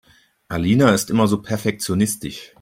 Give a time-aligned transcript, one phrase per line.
[0.49, 2.49] Alina ist immer so perfektionistisch.